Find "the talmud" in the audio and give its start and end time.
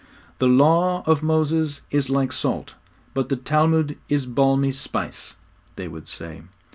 3.29-3.99